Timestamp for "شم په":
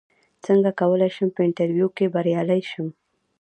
1.15-1.41